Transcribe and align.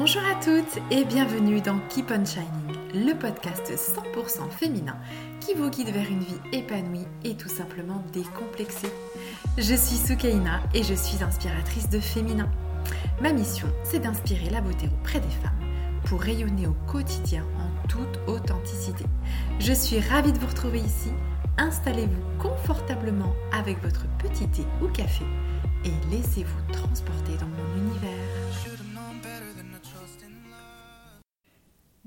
Bonjour 0.00 0.22
à 0.22 0.42
toutes 0.42 0.82
et 0.90 1.04
bienvenue 1.04 1.60
dans 1.60 1.78
Keep 1.90 2.10
on 2.10 2.24
Shining, 2.24 3.06
le 3.06 3.12
podcast 3.12 3.70
100% 3.70 4.48
féminin 4.48 4.96
qui 5.40 5.52
vous 5.52 5.68
guide 5.68 5.90
vers 5.90 6.10
une 6.10 6.20
vie 6.20 6.40
épanouie 6.52 7.06
et 7.22 7.36
tout 7.36 7.50
simplement 7.50 8.02
décomplexée. 8.10 8.90
Je 9.58 9.74
suis 9.74 9.98
Soukaina 9.98 10.62
et 10.72 10.82
je 10.84 10.94
suis 10.94 11.22
inspiratrice 11.22 11.90
de 11.90 12.00
féminin. 12.00 12.48
Ma 13.20 13.30
mission, 13.30 13.68
c'est 13.84 13.98
d'inspirer 13.98 14.48
la 14.48 14.62
beauté 14.62 14.88
auprès 14.90 15.20
des 15.20 15.28
femmes 15.28 15.60
pour 16.06 16.22
rayonner 16.22 16.66
au 16.66 16.76
quotidien 16.90 17.44
en 17.58 17.86
toute 17.86 18.20
authenticité. 18.26 19.04
Je 19.58 19.74
suis 19.74 20.00
ravie 20.00 20.32
de 20.32 20.38
vous 20.38 20.46
retrouver 20.46 20.78
ici. 20.78 21.10
Installez-vous 21.58 22.38
confortablement 22.38 23.34
avec 23.52 23.82
votre 23.82 24.06
petit 24.16 24.48
thé 24.48 24.62
ou 24.80 24.88
café 24.88 25.26
et 25.84 25.92
laissez-vous 26.10 26.72
transporter 26.72 27.36
dans 27.38 27.48
mon 27.48 27.86
univers. 27.86 28.69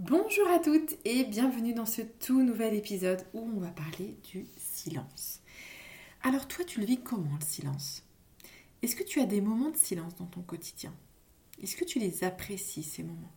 Bonjour 0.06 0.50
à 0.50 0.60
toutes 0.60 0.98
et 1.06 1.24
bienvenue 1.24 1.74
dans 1.74 1.86
ce 1.86 2.02
tout 2.02 2.44
nouvel 2.44 2.74
épisode 2.74 3.26
où 3.34 3.40
on 3.40 3.62
va 3.62 3.70
parler 3.70 4.18
du 4.34 4.48
silence. 4.58 5.40
Alors 6.24 6.46
toi, 6.46 6.66
tu 6.66 6.82
le 6.82 6.86
vis 6.86 7.00
comment 7.00 7.38
le 7.40 7.46
silence? 7.46 8.04
Est-ce 8.82 8.98
que 8.98 9.04
tu 9.04 9.22
as 9.22 9.26
des 9.26 9.40
moments 9.40 9.70
de 9.70 9.78
silence 9.78 10.14
dans 10.18 10.26
ton 10.26 10.42
quotidien? 10.42 10.94
Est-ce 11.62 11.78
que 11.78 11.86
tu 11.86 12.00
les 12.00 12.26
apprécies 12.26 12.84
ces 12.84 13.02
moments? 13.02 13.32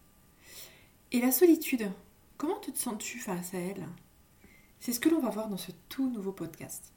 Et 1.12 1.20
la 1.20 1.30
solitude, 1.30 1.88
comment 2.36 2.58
te 2.58 2.76
sens-tu 2.76 3.20
face 3.20 3.54
à 3.54 3.58
elle? 3.58 3.86
C'est 4.80 4.92
ce 4.92 4.98
que 4.98 5.08
l'on 5.08 5.20
va 5.20 5.30
voir 5.30 5.48
dans 5.48 5.58
ce 5.58 5.70
tout 5.88 6.10
nouveau 6.10 6.32
podcast. 6.32 6.92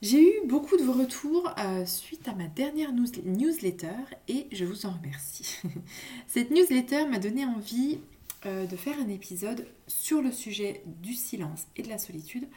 J'ai 0.00 0.22
eu 0.22 0.46
beaucoup 0.46 0.78
de 0.78 0.82
vos 0.82 0.94
retours 0.94 1.54
euh, 1.58 1.84
suite 1.84 2.26
à 2.26 2.34
ma 2.34 2.46
dernière 2.46 2.92
newsletter 2.92 3.88
et 4.26 4.48
je 4.52 4.64
vous 4.64 4.86
en 4.86 4.92
remercie. 4.92 5.60
Cette 6.26 6.50
newsletter 6.50 7.06
m'a 7.06 7.18
donné 7.18 7.44
envie 7.44 8.00
euh, 8.44 8.66
de 8.66 8.76
faire 8.76 8.98
un 8.98 9.08
épisode 9.08 9.68
sur 9.86 10.20
le 10.20 10.32
sujet 10.32 10.82
du 10.86 11.14
silence 11.14 11.66
et 11.76 11.82
de 11.82 11.88
la 11.88 11.98
solitude 11.98 12.48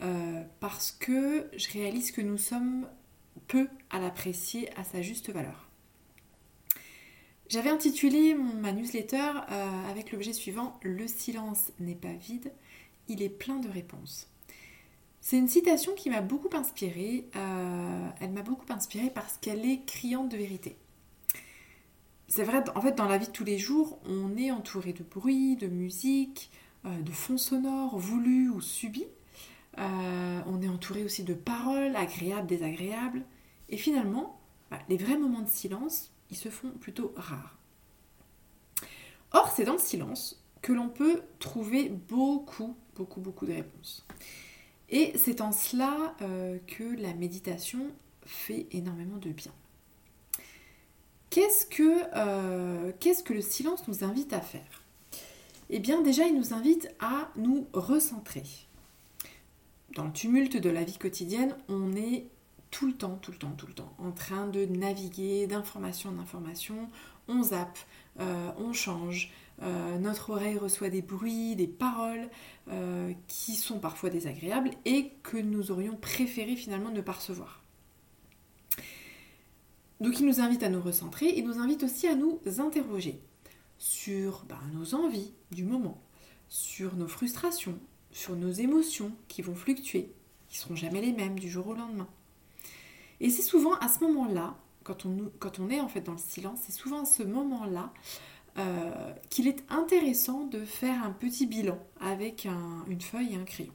euh, 0.00 0.44
parce 0.60 0.92
que 0.92 1.48
je 1.56 1.70
réalise 1.70 2.12
que 2.12 2.20
nous 2.20 2.38
sommes 2.38 2.86
peu 3.48 3.68
à 3.90 3.98
l'apprécier 3.98 4.70
à 4.78 4.84
sa 4.84 5.02
juste 5.02 5.30
valeur. 5.30 5.68
J'avais 7.48 7.70
intitulé 7.70 8.34
mon, 8.34 8.54
ma 8.54 8.70
newsletter 8.70 9.32
euh, 9.50 9.90
avec 9.90 10.12
l'objet 10.12 10.32
suivant 10.32 10.78
Le 10.82 11.08
silence 11.08 11.72
n'est 11.80 11.96
pas 11.96 12.12
vide, 12.12 12.52
il 13.08 13.20
est 13.20 13.28
plein 13.28 13.56
de 13.56 13.68
réponses. 13.68 14.28
C'est 15.20 15.38
une 15.38 15.48
citation 15.48 15.92
qui 15.94 16.08
m'a 16.08 16.20
beaucoup 16.20 16.54
inspirée. 16.56 17.28
elle 18.20 18.30
m'a 18.30 18.42
beaucoup 18.42 18.72
inspirée 18.72 19.10
parce 19.10 19.38
qu'elle 19.38 19.64
est 19.64 19.84
criante 19.86 20.28
de 20.28 20.36
vérité 20.36 20.76
c'est 22.28 22.44
vrai, 22.44 22.64
en 22.74 22.80
fait, 22.80 22.94
dans 22.94 23.06
la 23.06 23.18
vie 23.18 23.26
de 23.26 23.32
tous 23.32 23.44
les 23.44 23.58
jours, 23.58 23.98
on 24.06 24.36
est 24.36 24.50
entouré 24.50 24.92
de 24.92 25.02
bruit, 25.02 25.56
de 25.56 25.66
musique, 25.66 26.50
euh, 26.84 27.02
de 27.02 27.10
fonds 27.10 27.38
sonores 27.38 27.98
voulus 27.98 28.48
ou 28.48 28.60
subis. 28.60 29.06
Euh, 29.78 30.40
on 30.46 30.60
est 30.62 30.68
entouré 30.68 31.04
aussi 31.04 31.24
de 31.24 31.34
paroles 31.34 31.94
agréables, 31.96 32.46
désagréables. 32.46 33.22
Et 33.68 33.76
finalement, 33.76 34.40
bah, 34.70 34.78
les 34.88 34.96
vrais 34.96 35.16
moments 35.16 35.42
de 35.42 35.48
silence, 35.48 36.10
ils 36.30 36.36
se 36.36 36.48
font 36.48 36.70
plutôt 36.70 37.12
rares. 37.16 37.58
Or, 39.32 39.52
c'est 39.54 39.64
dans 39.64 39.74
le 39.74 39.78
silence 39.78 40.42
que 40.60 40.72
l'on 40.72 40.88
peut 40.88 41.22
trouver 41.38 41.88
beaucoup, 41.88 42.76
beaucoup, 42.96 43.20
beaucoup 43.20 43.46
de 43.46 43.52
réponses. 43.52 44.06
Et 44.88 45.12
c'est 45.16 45.40
en 45.40 45.52
cela 45.52 46.14
euh, 46.20 46.58
que 46.66 46.84
la 47.00 47.14
méditation 47.14 47.90
fait 48.24 48.66
énormément 48.72 49.16
de 49.16 49.30
bien. 49.30 49.52
Qu'est-ce 51.32 51.64
que, 51.64 52.02
euh, 52.14 52.92
qu'est-ce 53.00 53.22
que 53.22 53.32
le 53.32 53.40
silence 53.40 53.88
nous 53.88 54.04
invite 54.04 54.34
à 54.34 54.42
faire? 54.42 54.82
Eh 55.70 55.78
bien 55.78 56.02
déjà, 56.02 56.26
il 56.26 56.36
nous 56.36 56.52
invite 56.52 56.94
à 57.00 57.30
nous 57.36 57.66
recentrer. 57.72 58.42
Dans 59.96 60.04
le 60.04 60.12
tumulte 60.12 60.58
de 60.58 60.68
la 60.68 60.84
vie 60.84 60.98
quotidienne, 60.98 61.56
on 61.70 61.96
est 61.96 62.26
tout 62.70 62.86
le 62.86 62.92
temps, 62.92 63.18
tout 63.22 63.32
le 63.32 63.38
temps, 63.38 63.54
tout 63.56 63.66
le 63.66 63.72
temps 63.72 63.94
en 63.96 64.12
train 64.12 64.46
de 64.46 64.66
naviguer 64.66 65.46
d'information 65.46 66.10
en 66.10 66.18
information. 66.18 66.90
On 67.28 67.42
zappe, 67.44 67.78
euh, 68.20 68.50
on 68.58 68.74
change, 68.74 69.32
euh, 69.62 69.98
notre 69.98 70.28
oreille 70.28 70.58
reçoit 70.58 70.90
des 70.90 71.00
bruits, 71.00 71.56
des 71.56 71.66
paroles 71.66 72.28
qui 73.26 73.56
sont 73.56 73.78
parfois 73.78 74.10
désagréables 74.10 74.70
et 74.84 75.12
que 75.22 75.38
nous 75.38 75.70
aurions 75.70 75.96
préféré 75.96 76.56
finalement 76.56 76.90
ne 76.90 77.00
pas 77.00 77.12
recevoir. 77.12 77.61
Donc 80.02 80.18
il 80.18 80.26
nous 80.26 80.40
invite 80.40 80.64
à 80.64 80.68
nous 80.68 80.80
recentrer, 80.80 81.32
il 81.36 81.46
nous 81.46 81.60
invite 81.60 81.84
aussi 81.84 82.08
à 82.08 82.16
nous 82.16 82.40
interroger 82.58 83.20
sur 83.78 84.44
ben, 84.48 84.58
nos 84.74 84.96
envies 84.96 85.32
du 85.52 85.62
moment, 85.62 86.02
sur 86.48 86.96
nos 86.96 87.06
frustrations, 87.06 87.78
sur 88.10 88.34
nos 88.34 88.50
émotions 88.50 89.12
qui 89.28 89.42
vont 89.42 89.54
fluctuer, 89.54 90.12
qui 90.48 90.58
ne 90.58 90.62
seront 90.62 90.74
jamais 90.74 91.00
les 91.00 91.12
mêmes 91.12 91.38
du 91.38 91.48
jour 91.48 91.68
au 91.68 91.74
lendemain. 91.74 92.08
Et 93.20 93.30
c'est 93.30 93.42
souvent 93.42 93.74
à 93.74 93.86
ce 93.86 94.00
moment-là, 94.00 94.56
quand 94.82 95.06
on, 95.06 95.30
quand 95.38 95.60
on 95.60 95.70
est 95.70 95.80
en 95.80 95.88
fait 95.88 96.00
dans 96.00 96.12
le 96.12 96.18
silence, 96.18 96.58
c'est 96.66 96.72
souvent 96.72 97.02
à 97.02 97.06
ce 97.06 97.22
moment-là 97.22 97.92
euh, 98.58 99.14
qu'il 99.30 99.46
est 99.46 99.62
intéressant 99.70 100.46
de 100.46 100.64
faire 100.64 101.04
un 101.04 101.12
petit 101.12 101.46
bilan 101.46 101.78
avec 102.00 102.48
une 102.88 103.00
feuille 103.00 103.34
et 103.34 103.36
un 103.36 103.44
crayon. 103.44 103.72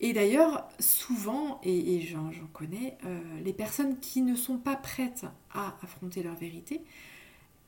Et 0.00 0.12
d'ailleurs, 0.12 0.68
souvent, 0.78 1.60
et, 1.64 2.00
j'en 2.02 2.30
connais, 2.52 2.96
euh, 3.04 3.20
les 3.44 3.52
personnes 3.52 3.98
qui 3.98 4.22
ne 4.22 4.36
sont 4.36 4.58
pas 4.58 4.76
prêtes 4.76 5.26
à 5.52 5.76
affronter 5.82 6.22
leur 6.22 6.36
vérité, 6.36 6.82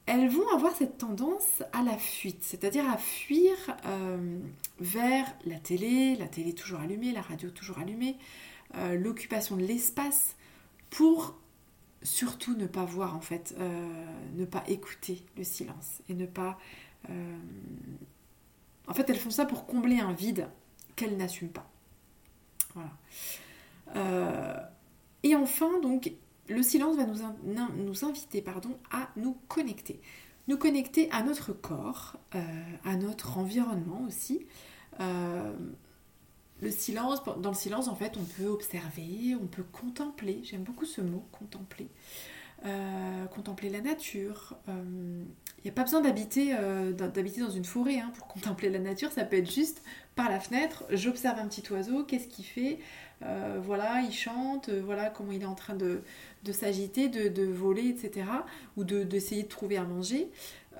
elles 0.06 0.28
vont 0.28 0.48
avoir 0.54 0.74
cette 0.74 0.98
tendance 0.98 1.62
à 1.72 1.82
la 1.82 1.96
fuite, 1.96 2.42
c'est-à-dire 2.42 2.88
à 2.88 2.96
fuir 2.96 3.52
euh, 3.84 4.38
vers 4.78 5.26
la 5.44 5.58
télé, 5.58 6.16
la 6.16 6.28
télé 6.28 6.52
toujours 6.52 6.80
allumée, 6.80 7.12
la 7.12 7.20
radio 7.20 7.50
toujours 7.50 7.78
allumée, 7.78 8.16
euh, 8.76 8.94
l'occupation 8.94 9.56
de 9.56 9.62
l'espace, 9.62 10.36
pour 10.88 11.36
surtout 12.02 12.56
ne 12.56 12.66
pas 12.66 12.84
voir 12.84 13.14
en 13.14 13.20
fait, 13.20 13.54
ne 14.34 14.44
pas 14.46 14.64
écouter 14.68 15.22
le 15.36 15.44
silence 15.44 16.00
et 16.08 16.14
ne 16.14 16.24
pas... 16.24 16.58
En 18.88 18.94
fait, 18.94 19.08
elles 19.10 19.18
font 19.18 19.30
ça 19.30 19.44
pour 19.44 19.66
combler 19.66 20.00
un 20.00 20.12
vide 20.12 20.48
qu'elles 20.96 21.18
n'assument 21.18 21.50
pas. 21.50 21.70
Euh, 23.96 24.56
et 25.22 25.34
enfin, 25.34 25.80
donc, 25.80 26.12
le 26.48 26.62
silence 26.62 26.96
va 26.96 27.04
nous, 27.04 27.84
nous 27.84 28.04
inviter 28.04 28.42
pardon, 28.42 28.76
à 28.90 29.08
nous 29.16 29.36
connecter. 29.48 30.00
Nous 30.48 30.56
connecter 30.56 31.10
à 31.12 31.22
notre 31.22 31.52
corps, 31.52 32.16
euh, 32.34 32.40
à 32.84 32.96
notre 32.96 33.38
environnement 33.38 34.02
aussi. 34.06 34.46
Euh, 35.00 35.54
le 36.60 36.70
silence, 36.70 37.22
dans 37.24 37.50
le 37.50 37.56
silence, 37.56 37.88
en 37.88 37.94
fait, 37.94 38.16
on 38.18 38.24
peut 38.24 38.48
observer, 38.48 39.36
on 39.40 39.46
peut 39.46 39.62
contempler. 39.62 40.40
J'aime 40.44 40.62
beaucoup 40.62 40.84
ce 40.84 41.00
mot, 41.00 41.24
contempler. 41.32 41.88
Contempler 43.30 43.70
la 43.70 43.80
nature. 43.80 44.58
Il 44.68 45.64
n'y 45.64 45.70
a 45.70 45.74
pas 45.74 45.82
besoin 45.82 46.00
d'habiter 46.00 46.54
d'habiter 46.92 47.40
dans 47.40 47.50
une 47.50 47.64
forêt 47.64 47.98
hein, 47.98 48.12
pour 48.14 48.26
contempler 48.26 48.68
la 48.70 48.78
nature. 48.78 49.10
Ça 49.12 49.24
peut 49.24 49.36
être 49.36 49.50
juste 49.50 49.82
par 50.20 50.28
la 50.28 50.38
fenêtre, 50.38 50.84
j'observe 50.90 51.38
un 51.38 51.46
petit 51.46 51.62
oiseau, 51.72 52.04
qu'est-ce 52.04 52.28
qu'il 52.28 52.44
fait 52.44 52.78
euh, 53.22 53.58
Voilà, 53.62 54.02
il 54.02 54.12
chante, 54.12 54.68
euh, 54.68 54.82
voilà 54.84 55.08
comment 55.08 55.32
il 55.32 55.40
est 55.40 55.46
en 55.46 55.54
train 55.54 55.74
de, 55.74 56.02
s'agiter, 56.52 57.08
de, 57.08 57.44
voler, 57.44 57.88
etc. 57.88 58.26
Ou 58.76 58.84
d'essayer 58.84 59.44
de, 59.44 59.48
trouver 59.48 59.78
à 59.78 59.84
manger. 59.84 60.30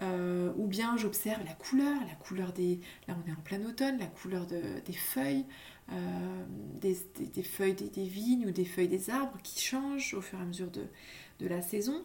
Euh, 0.03 0.53
ou 0.57 0.67
bien 0.67 0.99
j'observe 0.99 1.43
la 1.45 1.55
couleur, 1.55 1.97
la 2.07 2.15
couleur 2.17 2.53
des... 2.53 2.81
Là 3.09 3.17
on 3.23 3.31
est 3.31 3.33
en 3.33 3.41
plein 3.41 3.65
automne, 3.65 3.99
la 3.99 4.07
couleur 4.07 4.47
des 4.47 4.93
feuilles, 4.93 5.47
des, 6.81 7.43
feuilles 7.43 7.75
des, 7.75 8.05
vignes 8.05 8.47
ou 8.47 8.51
des 8.51 8.67
feuilles 8.67 8.89
des 8.89 9.09
arbres 9.09 9.39
qui 9.43 9.59
changent 9.59 10.13
au 10.13 10.21
fur 10.21 10.39
et 10.39 10.43
à 10.43 10.45
mesure 10.45 10.71
de, 10.71 10.83
la 11.49 11.63
saison. 11.63 12.03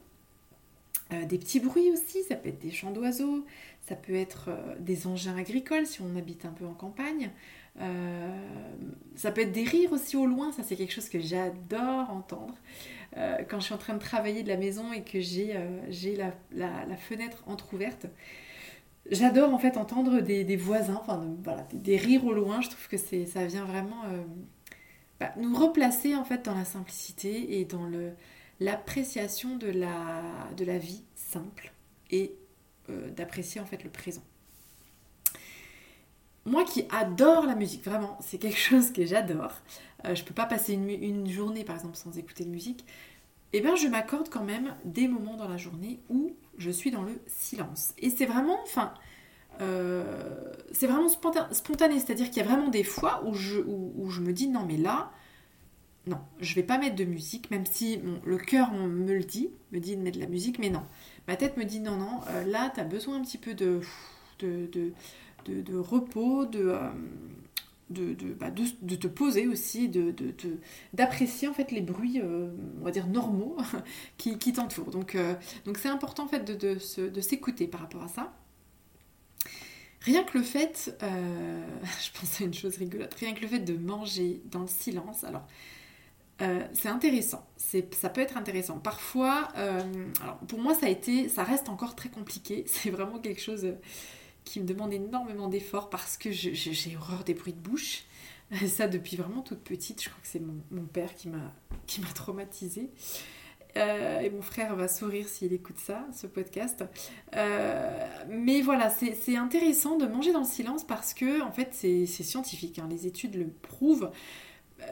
des 1.11 1.37
petits 1.37 1.59
bruits 1.59 1.91
aussi, 1.91 2.23
ça 2.23 2.35
peut 2.35 2.49
être 2.49 2.61
des 2.61 2.71
chants 2.71 2.91
d'oiseaux, 2.91 3.45
ça 3.87 3.95
peut 3.95 4.15
être 4.15 4.49
euh, 4.49 4.75
des 4.79 5.07
engins 5.07 5.37
agricoles 5.37 5.85
si 5.85 6.01
on 6.01 6.15
habite 6.15 6.45
un 6.45 6.51
peu 6.51 6.65
en 6.65 6.73
campagne. 6.73 7.29
Euh, 7.81 8.29
ça 9.15 9.31
peut 9.31 9.41
être 9.41 9.51
des 9.51 9.63
rires 9.63 9.91
aussi 9.91 10.17
au 10.17 10.25
loin, 10.25 10.51
ça 10.51 10.63
c'est 10.63 10.75
quelque 10.75 10.93
chose 10.93 11.09
que 11.09 11.19
j'adore 11.19 12.09
entendre. 12.09 12.55
Euh, 13.17 13.37
quand 13.47 13.59
je 13.59 13.65
suis 13.65 13.73
en 13.73 13.77
train 13.77 13.93
de 13.93 13.99
travailler 13.99 14.43
de 14.43 14.47
la 14.47 14.57
maison 14.57 14.91
et 14.91 15.03
que 15.03 15.19
j'ai 15.19 15.53
la, 16.53 16.97
fenêtre 16.97 17.43
entr'ouverte, 17.47 18.07
j'adore 19.11 19.53
en 19.53 19.59
fait 19.59 19.77
entendre 19.77 20.19
des, 20.19 20.55
voisins, 20.55 20.99
enfin 20.99 21.23
des, 21.73 21.97
rires 21.97 22.25
au 22.25 22.33
loin. 22.33 22.61
Je 22.61 22.69
trouve 22.69 22.87
que 22.87 22.97
ça 22.97 23.45
vient 23.45 23.65
vraiment 23.65 24.03
bah, 25.19 25.31
nous 25.37 25.55
replacer 25.55 26.15
en 26.15 26.25
fait 26.25 26.43
dans 26.43 26.55
la 26.55 26.65
simplicité 26.65 27.59
et 27.59 27.65
dans 27.65 27.87
l'appréciation 28.59 29.57
de 29.57 29.67
la, 29.67 30.21
de 30.55 30.65
la 30.65 30.77
vie 30.77 31.03
simple 31.15 31.73
et 32.11 32.35
euh, 32.89 33.09
d'apprécier 33.11 33.61
en 33.61 33.65
fait 33.65 33.83
le 33.83 33.89
présent. 33.89 34.23
Moi 36.45 36.63
qui 36.63 36.85
adore 36.91 37.45
la 37.45 37.55
musique, 37.55 37.83
vraiment, 37.83 38.17
c'est 38.21 38.37
quelque 38.37 38.57
chose 38.69 38.91
que 38.91 39.05
j'adore. 39.05 39.53
Euh, 40.05 40.15
je 40.15 40.23
peux 40.23 40.33
pas 40.33 40.45
passer 40.45 40.73
une, 40.73 41.27
journée 41.29 41.63
par 41.63 41.75
exemple 41.75 41.95
sans 41.95 42.17
écouter 42.17 42.45
de 42.45 42.49
musique. 42.49 42.85
eh 43.53 43.61
ben, 43.61 43.75
je 43.75 43.87
m'accorde 43.87 44.29
quand 44.29 44.43
même 44.43 44.75
des 44.85 45.07
moments 45.07 45.35
dans 45.35 45.47
la 45.47 45.57
journée 45.57 45.99
où 46.09 46.35
je 46.57 46.69
suis 46.69 46.91
dans 46.91 47.03
le 47.03 47.19
silence. 47.27 47.93
Et 47.97 48.09
c'est 48.09 48.25
vraiment, 48.25 48.59
enfin, 48.63 48.93
euh, 49.61 50.53
c'est 50.71 50.87
vraiment 50.87 51.09
spontané, 51.09 51.99
c'est-à-dire 51.99 52.29
qu'il 52.29 52.37
y 52.37 52.45
a 52.45 52.49
vraiment 52.49 52.67
des 52.67 52.83
fois 52.83 53.23
où 53.25 53.33
je, 53.33 53.59
où, 53.59 54.09
je 54.09 54.21
me 54.21 54.33
dis 54.33 54.47
non 54.47 54.65
mais 54.65 54.77
là, 54.77 55.11
non, 56.07 56.19
je 56.39 56.53
vais 56.55 56.63
pas 56.63 56.77
mettre 56.77 56.95
de 56.95 57.03
musique, 57.03 57.49
même 57.51 57.65
si 57.65 57.99
le 58.25 58.37
cœur 58.37 58.71
me 58.73 59.13
le 59.13 59.23
dit, 59.23 59.49
me 59.71 59.79
dit 59.79 59.95
de 59.95 60.01
mettre 60.01 60.17
de 60.17 60.23
la 60.23 60.29
musique, 60.29 60.59
mais 60.59 60.69
non. 60.69 60.83
Ma 61.27 61.35
tête 61.35 61.57
me 61.57 61.63
dit 61.63 61.79
non, 61.79 61.97
non, 61.97 62.21
euh, 62.29 62.43
là 62.45 62.71
tu 62.73 62.79
as 62.79 62.83
besoin 62.83 63.17
un 63.17 63.21
petit 63.23 63.37
peu 63.37 63.53
de, 63.53 63.81
repos, 65.79 66.45
de, 66.45 66.75
euh, 67.93 68.15
te 68.99 69.07
poser 69.07 69.47
aussi, 69.47 69.89
d'apprécier 70.93 71.47
en 71.47 71.53
fait 71.53 71.71
les 71.71 71.81
bruits, 71.81 72.21
on 72.21 72.83
va 72.83 72.91
dire 72.91 73.07
normaux, 73.07 73.57
qui, 74.17 74.37
t'entourent. 74.37 74.91
Donc, 74.91 75.17
donc 75.65 75.77
c'est 75.77 75.89
important 75.89 76.25
en 76.25 76.27
fait 76.27 76.45
de, 76.45 76.77
s'écouter 77.21 77.67
par 77.67 77.81
rapport 77.81 78.03
à 78.03 78.07
ça. 78.07 78.33
Rien 80.05 80.23
que 80.23 80.37
le 80.37 80.43
fait, 80.43 80.95
euh, 81.01 81.65
je 81.83 82.19
pense 82.19 82.39
à 82.39 82.43
une 82.43 82.53
chose 82.53 82.77
rigolote, 82.77 83.13
rien 83.15 83.33
que 83.33 83.41
le 83.41 83.47
fait 83.47 83.59
de 83.59 83.75
manger 83.75 84.41
dans 84.51 84.61
le 84.61 84.67
silence, 84.67 85.23
alors 85.23 85.47
euh, 86.41 86.65
c'est 86.73 86.89
intéressant, 86.89 87.47
ça 87.57 88.09
peut 88.09 88.21
être 88.21 88.37
intéressant. 88.37 88.79
Parfois, 88.79 89.47
euh, 89.57 89.81
alors 90.21 90.37
pour 90.39 90.59
moi 90.59 90.73
ça 90.73 90.87
a 90.87 90.89
été, 90.89 91.29
ça 91.29 91.43
reste 91.43 91.69
encore 91.69 91.95
très 91.95 92.09
compliqué, 92.09 92.63
c'est 92.67 92.89
vraiment 92.89 93.19
quelque 93.19 93.41
chose 93.41 93.75
qui 94.43 94.59
me 94.59 94.65
demande 94.65 94.93
énormément 94.93 95.47
d'efforts 95.47 95.89
parce 95.89 96.17
que 96.17 96.31
j'ai 96.31 96.97
horreur 96.97 97.23
des 97.23 97.33
bruits 97.33 97.53
de 97.53 97.59
bouche. 97.59 98.03
Ça 98.67 98.87
depuis 98.87 99.17
vraiment 99.17 99.41
toute 99.41 99.61
petite, 99.61 100.03
je 100.03 100.09
crois 100.09 100.21
que 100.21 100.27
c'est 100.27 100.39
mon, 100.39 100.61
mon, 100.69 100.85
père 100.85 101.15
qui 101.15 101.29
m'a 101.29 102.07
traumatisée. 102.13 102.91
Euh, 103.77 104.21
et 104.21 104.29
mon 104.29 104.41
frère 104.41 104.75
va 104.75 104.87
sourire 104.87 105.27
s'il 105.27 105.51
écoute 105.53 105.77
ça, 105.77 106.07
ce 106.13 106.27
podcast. 106.27 106.85
Euh, 107.35 108.07
mais 108.29 108.61
voilà, 108.61 108.89
c'est 108.89 109.35
intéressant 109.35 109.97
de 109.97 110.05
manger 110.05 110.31
dans 110.31 110.39
le 110.39 110.45
silence 110.45 110.85
parce 110.85 111.13
que, 111.13 111.41
en 111.41 111.51
fait, 111.51 111.69
c'est 111.73 112.05
scientifique. 112.05 112.79
Hein. 112.79 112.87
les 112.89 113.07
études 113.07 113.35
le 113.35 113.47
prouvent. 113.47 114.11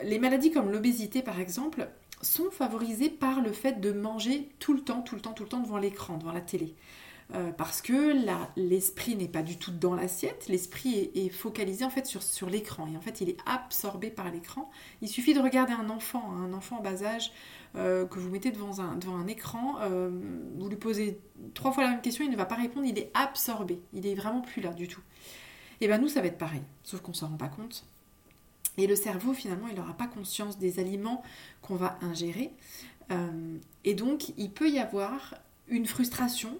Les 0.04 0.20
maladies 0.20 0.52
comme 0.52 0.72
l'obésité, 0.72 1.22
par 1.22 1.40
exemple, 1.40 1.90
sont 2.22 2.50
favorisées 2.52 3.10
par 3.10 3.42
le 3.42 3.52
fait 3.52 3.80
de 3.80 3.92
manger 3.92 4.50
tout 4.60 4.74
le 4.74 4.82
temps, 4.82 5.02
tout 5.02 5.16
le 5.16 5.22
temps, 5.22 5.34
tout 5.34 5.44
le 5.44 5.50
temps 5.50 5.60
devant 5.60 5.78
l'écran, 5.78 6.18
devant 6.18 6.32
la 6.32 6.42
télé. 6.42 6.76
Euh, 7.34 7.52
parce 7.52 7.82
que 7.82 8.14
l'esprit 8.58 9.16
n'est 9.16 9.30
pas 9.30 9.44
du 9.44 9.58
tout 9.58 9.72
dans 9.72 9.96
l'assiette, 9.96 10.48
l'esprit 10.50 11.10
est, 11.16 11.30
focalisé 11.30 11.86
en 11.86 11.90
fait 11.90 12.06
sur, 12.06 12.50
l'écran 12.50 12.88
et 12.94 12.98
en 12.98 13.02
fait 13.02 13.22
il 13.22 13.30
est 13.30 13.38
absorbé 13.46 14.10
par 14.10 14.30
l'écran. 14.30 14.70
Il 15.02 15.08
suffit 15.08 15.34
de 15.34 15.40
regarder 15.40 15.74
un 15.74 15.90
enfant, 15.90 16.32
hein, 16.32 16.50
un 16.50 16.54
enfant 16.54 16.80
en 16.80 16.82
bas 16.82 17.04
âge, 17.04 17.32
euh, 17.76 18.06
que 18.06 18.20
vous 18.20 18.30
mettez 18.30 18.52
devant 18.52 18.82
un, 18.82 19.28
écran, 19.28 19.78
euh, 19.82 20.12
vous 20.58 20.70
lui 20.70 20.76
posez 20.76 21.20
trois 21.54 21.72
fois 21.72 21.84
la 21.84 21.92
même 21.92 22.02
question, 22.02 22.26
il 22.26 22.32
ne 22.32 22.36
va 22.36 22.46
pas 22.46 22.56
répondre, 22.56 22.86
il 22.86 23.00
est 23.00 23.10
absorbé, 23.14 23.80
il 23.94 24.06
est 24.06 24.16
vraiment 24.16 24.42
plus 24.42 24.62
là 24.62 24.74
du 24.74 24.88
tout. 24.88 25.02
Et 25.82 25.88
bien 25.88 25.98
nous, 25.98 26.10
ça 26.10 26.22
va 26.22 26.28
être 26.28 26.38
pareil, 26.38 26.62
sauf 26.84 27.02
qu'on 27.02 27.12
ne 27.12 27.18
s'en 27.18 27.30
rend 27.30 27.38
pas 27.38 27.48
compte. 27.48 27.86
Et 28.78 28.88
le 28.88 28.96
cerveau, 28.96 29.34
finalement, 29.34 29.68
il 29.68 29.75
n'aura 29.75 29.94
pas 29.94 30.08
conscience 30.08 30.58
des 30.58 30.80
aliments 30.80 31.24
qu'on 31.62 31.75
va 31.75 31.98
ingérer. 32.02 32.52
Euh, 33.12 33.58
et 33.84 33.94
donc, 33.94 34.30
il 34.38 34.52
peut 34.52 34.70
y 34.70 34.80
avoir 34.80 35.36
une 35.68 35.86
frustration 35.86 36.58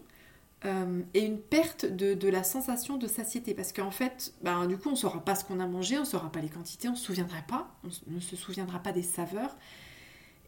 et 1.14 1.26
une 1.26 1.42
perte 1.42 1.86
de, 1.86 2.30
la 2.30 2.42
sensation 2.42 2.96
de 2.96 3.06
satiété. 3.06 3.54
Parce 3.54 3.74
qu'en 3.74 3.92
fait, 3.92 4.34
ben, 4.44 4.66
du 4.66 4.78
coup, 4.78 4.88
on 4.88 4.92
ne 4.94 4.98
saura 4.98 5.20
pas 5.20 5.36
ce 5.36 5.44
qu'on 5.44 5.60
a 5.60 5.68
mangé, 5.68 5.98
on 5.98 6.02
ne 6.02 6.06
saura 6.06 6.32
pas 6.32 6.40
les 6.40 6.48
quantités, 6.48 6.88
on 6.88 6.92
ne 6.92 6.96
se 6.96 7.04
souviendra 7.04 7.42
pas, 7.42 7.78
on 7.84 7.90
ne 8.08 8.20
se 8.22 8.38
souviendra 8.38 8.80
pas 8.80 8.94
des 8.94 9.04
saveurs. 9.04 9.58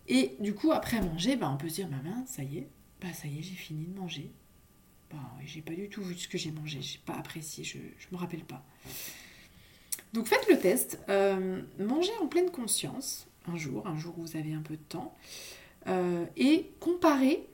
Et 0.08 0.36
du 0.40 0.54
coup, 0.54 0.72
après 0.72 1.02
manger, 1.02 1.36
bah, 1.36 1.50
on 1.52 1.58
peut 1.58 1.70
se 1.70 1.76
dire, 1.76 1.90
maman, 1.90 2.26
ça 2.28 2.44
y 2.44 2.60
est, 2.60 2.70
bah, 3.02 3.14
ça 3.14 3.28
y 3.28 3.40
est, 3.40 3.42
j'ai 3.42 3.56
fini 3.56 3.86
de 3.86 4.00
manger. 4.00 4.32
Bah, 5.12 5.18
j'ai 5.46 5.62
pas 5.62 5.74
du 5.74 5.90
tout 5.90 6.02
vu 6.02 6.16
ce 6.16 6.28
que 6.28 6.38
j'ai 6.38 6.52
mangé, 6.52 6.82
j'ai 6.82 7.00
pas 7.00 7.16
apprécié, 7.16 7.64
je, 7.64 7.78
je 7.98 8.08
me 8.12 8.18
rappelle 8.18 8.44
pas. 8.44 8.64
Donc 10.16 10.28
faites 10.28 10.48
le 10.50 10.58
test, 10.58 10.98
euh, 11.10 11.62
mangez 11.78 12.14
en 12.22 12.28
pleine 12.28 12.50
conscience 12.50 13.28
un 13.52 13.58
jour, 13.58 13.86
un 13.86 13.98
jour 13.98 14.18
où 14.18 14.22
vous 14.22 14.38
avez 14.38 14.54
un 14.54 14.62
peu 14.62 14.78
de 14.78 14.82
temps, 14.82 15.14
euh, 15.88 16.26
et 16.38 16.72
comparez 16.80 17.46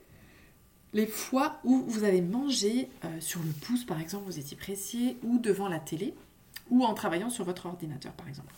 les 0.93 1.07
fois 1.07 1.59
où 1.63 1.83
vous 1.87 2.03
avez 2.03 2.21
mangé 2.21 2.87
euh, 3.03 3.19
sur 3.19 3.41
le 3.41 3.49
pouce, 3.49 3.83
par 3.83 3.99
exemple, 3.99 4.25
vous 4.25 4.37
étiez 4.37 4.55
pressé, 4.55 5.17
ou 5.23 5.39
devant 5.39 5.67
la 5.67 5.79
télé, 5.79 6.13
ou 6.69 6.85
en 6.85 6.93
travaillant 6.93 7.31
sur 7.31 7.45
votre 7.45 7.65
ordinateur, 7.65 8.13
par 8.13 8.27
exemple. 8.27 8.53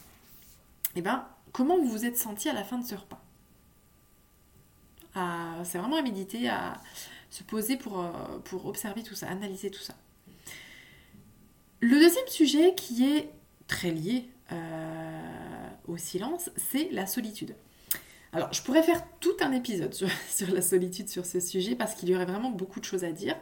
Et 0.95 0.99
eh 0.99 1.01
bien, 1.01 1.25
comment 1.53 1.77
vous 1.77 1.87
vous 1.87 2.05
êtes 2.05 2.17
senti 2.17 2.49
à 2.49 2.53
la 2.53 2.65
fin 2.65 2.77
de 2.77 2.85
ce 2.85 2.95
repas? 2.95 3.21
C'est 5.63 5.77
vraiment 5.77 5.97
à 5.97 6.01
méditer, 6.01 6.49
à 6.49 6.81
se 7.29 7.43
poser 7.43 7.77
pour 7.77 8.03
observer 8.65 9.01
tout 9.01 9.15
ça, 9.15 9.29
analyser 9.29 9.71
tout 9.71 9.81
ça. 9.81 9.95
Le 11.79 11.99
deuxième 11.99 12.27
sujet 12.27 12.75
qui 12.75 13.05
est 13.05 13.29
très 13.67 13.91
lié 13.91 14.29
euh, 14.51 15.69
au 15.87 15.97
silence, 15.97 16.49
c'est 16.57 16.89
la 16.91 17.05
solitude. 17.05 17.55
Alors, 18.31 18.51
je 18.51 18.61
pourrais 18.61 18.83
faire 18.83 19.03
tout 19.19 19.35
un 19.41 19.51
épisode 19.51 19.93
sur, 20.29 20.53
la 20.53 20.61
solitude, 20.61 21.09
sur 21.09 21.25
ce 21.25 21.39
sujet, 21.39 21.75
parce 21.75 21.95
qu'il 21.95 22.09
y 22.09 22.15
aurait 22.15 22.25
vraiment 22.25 22.49
beaucoup 22.49 22.79
de 22.79 22.85
choses 22.85 23.03
à 23.03 23.11
dire. 23.11 23.35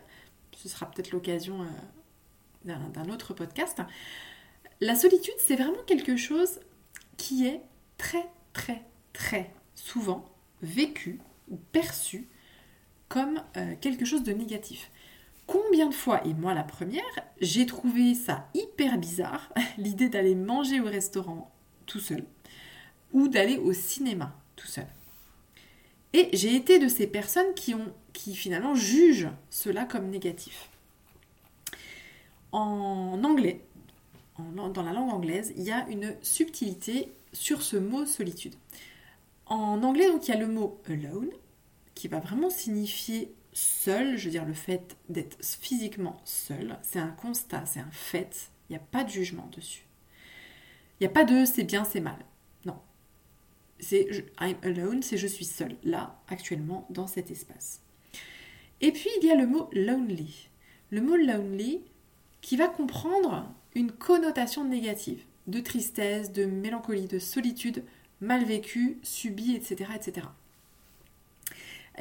Ce 0.56 0.68
sera 0.70 0.90
peut-être 0.90 1.12
l'occasion 1.12 1.62
euh, 2.66 2.76
d'un 2.94 3.10
autre 3.10 3.34
podcast. 3.34 3.80
La 4.82 4.96
solitude, 4.96 5.34
c'est 5.40 5.56
vraiment 5.56 5.84
quelque 5.86 6.18
chose 6.18 6.60
qui 7.18 7.48
est 7.48 7.62
très, 7.98 8.28
très, 8.54 8.84
très 9.14 9.54
souvent 9.76 10.26
vécu 10.62 11.20
ou 11.50 11.58
perçu 11.58 12.28
comme 13.08 13.44
euh, 13.58 13.76
quelque 13.80 14.06
chose 14.06 14.24
de 14.24 14.32
négatif. 14.32 14.90
Combien 15.48 15.88
de 15.88 15.94
fois, 15.94 16.26
et 16.26 16.34
moi 16.34 16.54
la 16.54 16.64
première, 16.64 17.04
j'ai 17.40 17.66
trouvé 17.66 18.14
ça 18.14 18.48
hyper 18.54 18.98
bizarre, 18.98 19.52
l'idée 19.78 20.10
d'aller 20.10 20.36
manger 20.36 20.80
au 20.80 20.86
restaurant 20.86 21.52
tout 21.86 22.00
seul, 22.00 22.24
ou 23.12 23.28
d'aller 23.28 23.58
au 23.58 23.74
cinéma 23.74 24.34
tout 24.56 24.68
seul. 24.68 24.88
Et 26.14 26.30
j'ai 26.34 26.56
été 26.56 26.80
de 26.80 26.88
ces 26.88 27.08
personnes 27.08 27.54
qui, 27.56 27.74
ont, 27.74 27.94
qui 28.14 28.36
finalement 28.36 28.76
jugent 28.76 29.30
cela 29.50 29.86
comme 29.86 30.10
négatif. 30.10 30.70
En 32.52 33.24
anglais, 33.24 33.62
dans 34.38 34.84
la 34.84 34.92
langue 34.92 35.12
anglaise, 35.12 35.54
il 35.56 35.64
y 35.64 35.72
a 35.72 35.88
une 35.90 36.16
subtilité 36.22 37.12
sur 37.34 37.62
ce 37.62 37.78
mot 37.78 38.06
solitude. 38.06 38.56
En 39.46 39.84
anglais, 39.84 40.08
donc, 40.08 40.28
il 40.28 40.32
y 40.32 40.34
a 40.34 40.40
le 40.40 40.48
mot 40.48 40.80
alone, 40.88 41.30
qui 41.96 42.08
va 42.08 42.20
vraiment 42.20 42.50
signifier 42.50 43.34
seul, 43.54 44.18
je 44.18 44.26
veux 44.26 44.32
dire 44.32 44.46
le 44.46 44.54
fait 44.54 44.98
d'être 45.10 45.38
physiquement 45.44 46.22
seul. 46.26 46.78
C'est 46.84 47.00
un 47.00 47.12
constat, 47.12 47.66
c'est 47.66 47.80
un 47.80 47.92
fait. 47.92 48.52
Il 48.70 48.74
n'y 48.74 48.78
a 48.78 48.86
pas 48.92 49.04
de 49.04 49.10
jugement 49.10 49.50
dessus. 49.56 49.86
Il 51.00 51.04
n'y 51.04 51.08
a 51.08 51.14
pas 51.14 51.26
de 51.26 51.46
c'est 51.46 51.64
bien, 51.64 51.84
c'est 51.84 52.00
mal. 52.00 52.20
Non. 52.66 52.80
C'est 53.80 54.08
I'm 54.40 54.56
alone, 54.64 55.02
c'est 55.02 55.18
je 55.18 55.28
suis 55.28 55.46
seul, 55.46 55.76
là, 55.84 56.22
actuellement, 56.28 56.86
dans 56.90 57.08
cet 57.08 57.32
espace. 57.32 57.82
Et 58.82 58.92
puis, 58.92 59.10
il 59.22 59.28
y 59.28 59.32
a 59.32 59.36
le 59.36 59.48
mot 59.48 59.70
lonely. 59.74 60.50
Le 60.90 61.02
mot 61.02 61.16
lonely 61.16 61.82
qui 62.42 62.58
va 62.58 62.68
comprendre 62.68 63.52
une 63.76 63.92
connotation 63.92 64.64
négative, 64.64 65.24
de 65.48 65.60
tristesse, 65.60 66.32
de 66.32 66.46
mélancolie, 66.46 67.08
de 67.08 67.20
solitude, 67.20 67.84
mal 68.20 68.44
vécue, 68.44 69.00
subie, 69.04 69.56
etc. 69.56 69.92
etc. 69.96 70.28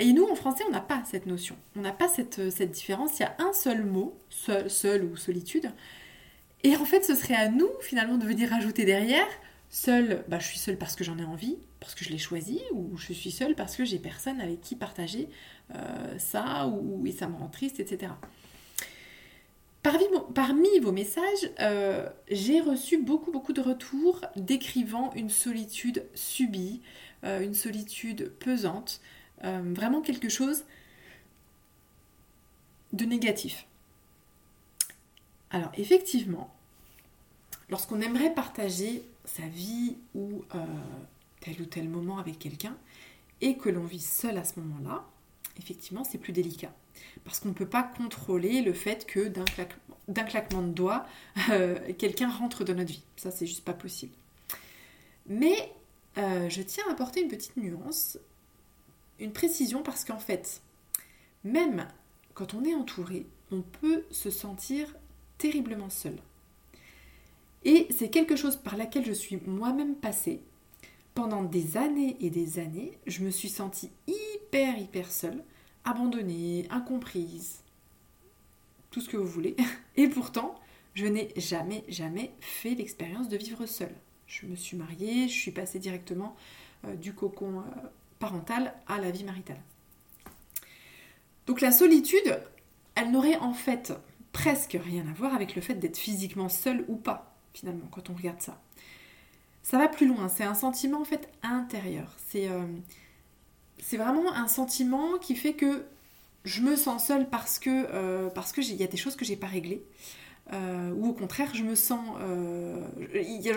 Et 0.01 0.13
nous, 0.13 0.25
en 0.25 0.35
français, 0.35 0.65
on 0.67 0.73
n'a 0.73 0.81
pas 0.81 1.03
cette 1.05 1.27
notion. 1.27 1.57
On 1.77 1.81
n'a 1.81 1.93
pas 1.93 2.09
cette, 2.09 2.51
cette, 2.51 2.71
différence. 2.71 3.19
Il 3.19 3.23
y 3.23 3.27
a 3.27 3.37
un 3.39 3.53
seul 3.53 3.85
mot, 3.85 4.19
seul, 4.31 5.05
ou 5.05 5.17
solitude. 5.17 5.71
Et 6.65 6.77
en 6.77 6.85
fait, 6.85 7.05
ce 7.05 7.15
serait 7.15 7.35
à 7.35 7.49
nous, 7.49 7.71
finalement, 7.81 8.17
de 8.17 8.27
venir 8.27 8.53
ajouter 8.53 8.85
derrière 8.85 9.29
seul, 9.69 10.25
bah, 10.29 10.39
je 10.41 10.47
suis 10.47 10.59
seule 10.59 10.77
parce 10.77 10.97
que 10.97 11.05
j'en 11.05 11.19
ai 11.19 11.25
envie, 11.25 11.57
parce 11.79 11.95
que 11.95 12.05
je 12.05 12.11
l'ai 12.11 12.19
choisi, 12.19 12.61
ou 12.73 12.97
je 12.97 13.13
suis 13.13 13.31
seule 13.31 13.55
parce 13.55 13.77
que 13.77 13.85
j'ai 13.85 13.99
personne 13.99 14.41
avec 14.41 14.61
qui 14.61 14.75
partager 14.75 15.29
euh, 15.75 16.19
ça, 16.19 16.67
ou 16.67 17.07
et 17.07 17.13
ça 17.13 17.29
me 17.29 17.37
rend 17.37 17.49
triste, 17.49 17.79
etc. 17.79 18.13
Parmi, 19.83 20.79
vos 20.81 20.93
messages, 20.93 21.51
euh, 21.61 22.07
j'ai 22.31 22.61
reçu 22.61 22.99
beaucoup, 22.99 23.31
beaucoup 23.31 23.55
de 23.55 23.63
retours 23.63 24.21
décrivant 24.37 25.11
une 25.15 25.31
solitude 25.31 26.05
subie, 26.15 26.83
euh, 27.25 27.41
une 27.41 27.55
solitude 27.55 28.31
pesante, 28.39 29.01
euh, 29.45 29.63
vraiment 29.75 30.01
quelque 30.01 30.29
chose 30.29 30.65
de 32.93 33.05
négatif. 33.05 33.67
Alors 35.51 35.71
effectivement, 35.77 36.55
lorsqu'on 37.69 38.01
aimerait 38.01 38.35
partager 38.35 39.03
sa 39.25 39.47
vie 39.47 39.97
ou 40.15 40.45
tel 41.41 41.61
ou 41.61 41.65
tel 41.65 41.89
moment 41.89 42.19
avec 42.19 42.39
quelqu'un 42.39 42.77
et 43.41 43.57
que 43.57 43.69
l'on 43.69 43.85
vit 43.85 44.01
seul 44.01 44.39
à 44.39 44.45
ce 44.45 44.61
moment-là, 44.61 45.05
effectivement 45.57 46.05
c'est 46.05 46.19
plus 46.19 46.33
délicat 46.33 46.73
parce 47.25 47.41
qu'on 47.41 47.49
ne 47.49 47.55
peut 47.55 47.69
pas 47.69 47.83
contrôler 47.83 48.63
le 48.63 48.73
fait 48.73 49.07
que 49.07 49.29
d'un 49.29 50.25
claquement, 50.25 50.63
de 50.63 50.73
doigts, 50.73 51.07
euh, 51.51 51.79
quelqu'un 51.99 52.29
rentre 52.29 52.65
dans 52.65 52.75
notre 52.75 52.93
vie. 52.93 53.03
Ça, 53.17 53.31
c'est 53.31 53.47
juste 53.47 53.65
pas 53.65 53.73
possible. 53.73 54.13
Mais 55.27 55.73
euh, 56.19 56.49
je 56.49 56.63
tiens 56.63 56.85
à 56.89 56.93
apporter 56.93 57.23
une 57.23 57.29
petite 57.29 57.57
nuance 57.57 58.19
une 59.21 59.33
précision 59.33 59.83
parce 59.83 60.05
qu'en 60.05 60.19
fait, 60.19 60.63
même 61.45 61.87
quand 62.35 62.55
on 62.55 62.65
est 62.65 62.75
entouré, 62.75 63.27
on 63.53 63.63
peut 63.63 64.05
se 64.11 64.31
sentir 64.31 64.95
terriblement 65.39 65.91
seul. 65.91 66.17
Et 67.65 67.87
c'est 67.97 68.09
quelque 68.09 68.37
chose 68.37 68.57
par 68.57 68.77
laquelle 68.77 69.05
je 69.05 69.13
suis 69.13 69.39
moi-même 69.47 69.95
passée. 69.95 70.41
Pendant 71.15 71.43
des 71.43 71.77
années 71.77 72.17
et 72.21 72.31
des 72.31 72.59
années, 72.59 72.99
je 73.07 73.23
me 73.23 73.31
suis 73.31 73.49
sentie 73.49 73.91
hyper, 74.07 74.79
hyper 74.79 75.11
seule, 75.11 75.43
abandonnée, 75.85 76.67
incomprise, 76.71 77.63
tout 78.91 79.01
ce 79.01 79.09
que 79.09 79.17
vous 79.17 79.27
voulez. 79.27 79.57
Et 79.97 80.09
pourtant, 80.09 80.55
je 80.95 81.07
n'ai 81.07 81.29
jamais, 81.37 81.85
jamais 81.89 82.33
fait 82.41 82.75
l'expérience 82.75 83.29
de 83.29 83.37
vivre 83.37 83.67
seule. 83.67 83.95
Je 84.27 84.47
me 84.47 84.57
suis 84.57 84.77
mariée, 84.77 85.29
je 85.29 85.39
suis 85.39 85.51
passée 85.51 85.79
directement 85.79 86.37
euh, 86.87 86.95
du 86.95 87.13
cocon 87.13 87.61
euh, 87.61 87.89
parental 88.21 88.73
à 88.87 88.99
la 88.99 89.11
vie 89.11 89.25
maritale. 89.25 89.61
Donc 91.47 91.61
la 91.61 91.73
solitude, 91.73 92.41
elle 92.95 93.11
n'aurait 93.11 93.39
en 93.39 93.53
fait 93.53 93.93
presque 94.31 94.79
rien 94.81 95.05
à 95.09 95.13
voir 95.13 95.35
avec 95.35 95.57
le 95.57 95.61
fait 95.61 95.75
d'être 95.75 95.97
physiquement 95.97 96.49
seule 96.49 96.85
ou 96.87 96.95
pas, 96.95 97.35
finalement, 97.53 97.89
quand 97.91 98.11
on 98.11 98.15
regarde 98.15 98.41
ça. 98.41 98.61
Ça 99.65 99.77
va 99.79 99.89
plus 99.89 100.07
loin, 100.07 100.29
c'est 100.29 100.45
un 100.45 100.55
sentiment 100.55 101.01
en 101.01 101.05
fait 101.05 101.29
intérieur. 101.43 102.17
C'est 102.29 102.49
euh, 102.49 102.63
vraiment 103.93 104.33
un 104.33 104.47
sentiment 104.47 105.19
qui 105.19 105.35
fait 105.35 105.55
que 105.55 105.85
je 106.45 106.63
me 106.63 106.77
sens 106.77 107.07
seule 107.07 107.29
parce 107.29 107.59
que 107.59 108.29
parce 108.31 108.53
que 108.53 108.61
y 108.63 108.83
a 108.83 108.87
des 108.87 108.97
choses 108.97 109.17
que 109.17 109.25
j'ai 109.25 109.37
pas 109.37 109.49
réglées. 109.49 109.85
Euh, 110.53 110.93
ou 110.95 111.09
au 111.09 111.13
contraire, 111.13 111.55
je 111.55 111.63
me 111.63 111.75
sens. 111.75 112.17
Euh, 112.21 112.85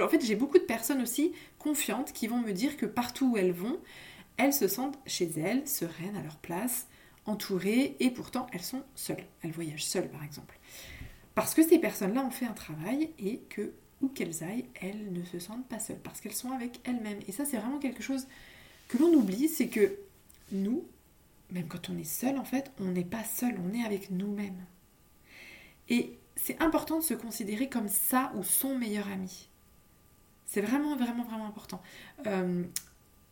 en 0.01 0.08
fait, 0.08 0.24
j'ai 0.24 0.36
beaucoup 0.36 0.60
de 0.60 0.63
personnes 0.63 1.01
aussi 1.01 1.34
confiantes 1.58 2.13
qui 2.13 2.27
vont 2.27 2.39
me 2.39 2.51
dire 2.51 2.77
que 2.77 2.86
partout 2.86 3.32
où 3.34 3.38
elles 3.38 3.53
vont, 3.53 3.79
elles 4.37 4.53
se 4.53 4.67
sentent 4.67 4.99
chez 5.05 5.29
elles, 5.39 5.67
sereines 5.67 6.15
à 6.15 6.23
leur 6.23 6.37
place, 6.37 6.87
entourées, 7.25 7.95
et 7.99 8.09
pourtant 8.09 8.47
elles 8.51 8.61
sont 8.61 8.83
seules. 8.95 9.25
Elles 9.41 9.51
voyagent 9.51 9.85
seules, 9.85 10.09
par 10.09 10.23
exemple. 10.23 10.59
Parce 11.35 11.53
que 11.53 11.63
ces 11.63 11.79
personnes-là 11.79 12.23
ont 12.23 12.31
fait 12.31 12.45
un 12.45 12.53
travail 12.53 13.11
et 13.19 13.39
que, 13.49 13.73
où 14.01 14.07
qu'elles 14.07 14.43
aillent, 14.43 14.65
elles 14.81 15.11
ne 15.11 15.23
se 15.23 15.39
sentent 15.39 15.67
pas 15.67 15.79
seules, 15.79 15.99
parce 15.99 16.21
qu'elles 16.21 16.33
sont 16.33 16.51
avec 16.51 16.79
elles-mêmes. 16.83 17.19
Et 17.27 17.31
ça, 17.31 17.45
c'est 17.45 17.57
vraiment 17.57 17.79
quelque 17.79 18.03
chose 18.03 18.27
que 18.87 18.97
l'on 18.97 19.13
oublie, 19.13 19.47
c'est 19.47 19.67
que 19.69 19.97
nous, 20.51 20.85
même 21.51 21.67
quand 21.67 21.89
on 21.89 21.97
est 21.97 22.03
seul, 22.03 22.37
en 22.37 22.43
fait, 22.43 22.71
on 22.79 22.85
n'est 22.85 23.05
pas 23.05 23.23
seul, 23.23 23.55
on 23.63 23.73
est 23.73 23.83
avec 23.83 24.11
nous-mêmes. 24.11 24.65
Et 25.89 26.17
c'est 26.35 26.61
important 26.61 26.97
de 26.97 27.03
se 27.03 27.13
considérer 27.13 27.69
comme 27.69 27.87
ça 27.87 28.31
ou 28.35 28.43
son 28.43 28.77
meilleur 28.77 29.07
ami. 29.07 29.49
C'est 30.45 30.61
vraiment, 30.61 30.95
vraiment, 30.95 31.23
vraiment 31.23 31.47
important. 31.47 31.81
Euh, 32.27 32.63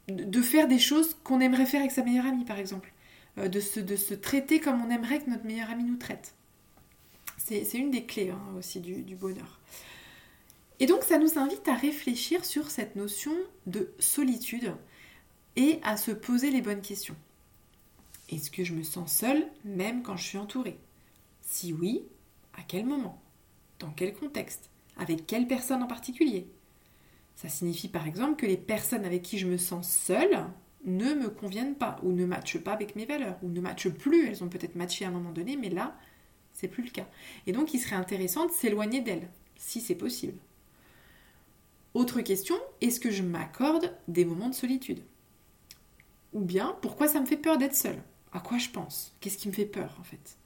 de 0.08 0.42
faire 0.42 0.68
des 0.68 0.80
choses 0.80 1.16
qu'on 1.24 1.40
aimerait 1.40 1.66
faire 1.66 1.82
avec 1.82 1.92
sa 1.92 2.04
meilleure 2.04 2.26
amie, 2.26 2.46
par 2.46 2.60
exemple. 2.60 2.92
Euh, 3.38 3.48
de, 3.48 3.60
se, 3.60 3.80
de, 3.80 3.96
se, 3.96 4.14
traiter 4.14 4.60
comme 4.60 4.84
on 4.84 4.90
aimerait 4.90 5.20
que 5.20 5.30
notre 5.30 5.46
meilleur 5.46 5.70
ami 5.70 5.84
nous 5.84 5.98
traite. 5.98 6.34
C'est 7.38 7.74
une 7.74 7.92
des 7.92 8.06
clés 8.06 8.30
hein, 8.30 8.42
aussi 8.58 8.80
du 8.80 9.16
bonheur. 9.16 9.60
Et 10.82 10.88
donc 10.88 11.04
ça 11.04 11.20
nous 11.20 11.38
invite 11.38 11.68
à 11.68 11.76
réfléchir 11.76 12.44
sur 12.44 12.72
cette 12.72 12.96
notion 12.96 13.34
de 13.68 13.92
solitude 14.00 14.74
et 15.56 15.80
à 15.84 15.96
se 15.96 16.10
poser 16.10 16.50
les 16.50 16.64
bonnes 16.64 16.82
questions. 16.82 17.16
Est-ce 18.30 18.50
que 18.50 18.64
je 18.64 18.74
me 18.74 18.82
sens 18.82 19.14
seule 19.14 19.46
même 19.64 20.02
quand 20.02 20.18
je 20.18 20.26
suis 20.26 20.38
entourée? 20.40 20.80
Si 21.44 21.72
oui, 21.72 22.02
à 22.58 22.64
quel 22.64 22.88
moment? 22.88 23.22
Dans 23.78 23.92
quel 23.92 24.16
contexte? 24.16 24.72
Avec 24.98 25.28
quelle 25.28 25.48
personne 25.48 25.84
en 25.84 25.88
particulier? 25.88 26.48
Ça 27.42 27.50
signifie 27.50 27.88
par 27.88 28.06
exemple 28.06 28.36
que 28.36 28.46
les 28.46 28.56
personnes 28.56 29.04
avec 29.04 29.24
qui 29.24 29.40
je 29.40 29.48
me 29.48 29.58
sens 29.58 29.90
seule 29.90 30.46
ne 30.86 31.16
me 31.16 31.28
conviennent 31.28 31.74
pas 31.74 32.00
ou 32.04 32.12
ne 32.12 32.28
matchent 32.28 32.60
pas 32.60 32.72
avec 32.72 32.96
mes 32.96 33.08
valeurs 33.08 33.40
ou 33.42 33.50
ne 33.50 33.60
matchent 33.60 33.90
plus. 33.90 34.28
Elles 34.28 34.44
ont 34.44 34.48
peut-être 34.48 34.76
matché 34.76 35.06
à 35.06 35.08
un 35.08 35.12
moment 35.12 35.32
donné, 35.32 35.58
mais 35.58 35.72
là, 35.72 35.98
c'est 36.54 36.68
plus 36.68 36.84
le 36.84 36.92
cas. 36.92 37.08
Et 37.48 37.52
donc, 37.52 37.74
il 37.74 37.80
serait 37.80 37.96
intéressant 37.96 38.46
de 38.46 38.52
s'éloigner 38.52 39.02
d'elles, 39.02 39.28
si 39.56 39.82
c'est 39.82 39.96
possible. 39.96 40.38
Autre 41.96 42.22
question, 42.22 42.56
est-ce 42.80 43.00
que 43.00 43.10
je 43.10 43.24
m'accorde 43.24 43.98
des 44.08 44.24
moments 44.24 44.50
de 44.50 44.54
solitude? 44.54 45.02
Ou 46.34 46.42
bien, 46.42 46.78
pourquoi 46.84 47.08
ça 47.08 47.20
me 47.20 47.26
fait 47.26 47.38
peur 47.38 47.58
d'être 47.58 47.76
seule? 47.76 48.04
À 48.34 48.40
quoi 48.40 48.60
je 48.60 48.70
pense? 48.70 49.16
Qu'est-ce 49.20 49.40
qui 49.40 49.48
me 49.48 49.54
fait 49.54 49.66
peur 49.66 49.98
en 50.00 50.04
fait? 50.04 50.38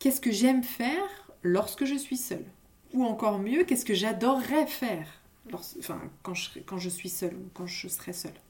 Qu'est-ce 0.00 0.20
que 0.20 0.32
j'aime 0.32 0.64
faire 0.64 1.32
lorsque 1.42 1.86
je 1.86 1.96
suis 1.96 2.18
seule? 2.18 2.44
Ou 2.92 3.04
encore 3.04 3.38
mieux, 3.38 3.64
qu'est-ce 3.64 3.86
que 3.86 3.94
j'adorerais 3.94 4.66
faire? 4.66 5.23
Enfin, 5.52 6.00
quand, 6.22 6.34
je, 6.34 6.58
quand 6.60 6.78
je 6.78 6.88
suis 6.88 7.08
seule 7.08 7.34
ou 7.34 7.48
quand 7.54 7.66
je 7.66 7.88
serai 7.88 8.12
seule 8.12 8.40